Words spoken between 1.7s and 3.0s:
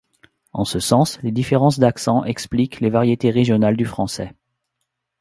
d'accents expliquent les